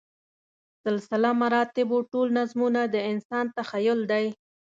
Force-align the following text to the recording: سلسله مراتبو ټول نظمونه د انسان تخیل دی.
سلسله 0.83 1.29
مراتبو 1.41 1.97
ټول 2.11 2.27
نظمونه 2.37 2.81
د 2.93 2.95
انسان 3.11 3.45
تخیل 3.57 3.99
دی. 4.11 4.25